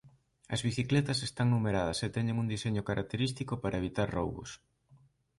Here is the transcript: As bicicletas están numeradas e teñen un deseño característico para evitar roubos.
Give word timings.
As 0.53 0.61
bicicletas 0.67 1.19
están 1.27 1.47
numeradas 1.51 1.99
e 2.05 2.07
teñen 2.15 2.39
un 2.43 2.47
deseño 2.53 2.83
característico 2.89 3.53
para 3.63 3.79
evitar 3.81 4.07
roubos. 4.17 4.49